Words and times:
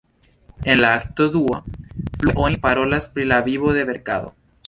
En 0.63 0.81
la 0.81 0.95
akto 0.99 1.27
dua, 1.35 1.59
plue 2.23 2.33
oni 2.47 2.57
parolas 2.65 3.07
pri 3.17 3.27
la 3.35 3.39
vivo 3.51 3.77
de 3.79 3.87
verkado. 3.93 4.35